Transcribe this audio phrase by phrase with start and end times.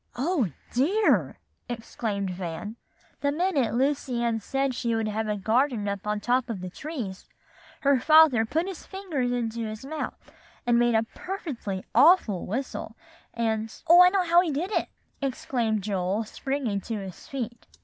[0.27, 1.37] '""Oh, dear!"
[1.69, 2.75] exclaimed Van.
[3.19, 6.71] "The minute Lucy Ann said she would have a garden up on top of the
[6.71, 7.29] trees,
[7.81, 10.17] her father put his fingers in his mouth,
[10.65, 12.95] and made a perfectly awful whistle,
[13.31, 14.89] and" "Oh, I know how he did it!"
[15.21, 17.67] exclaimed Joel, springing to his feet.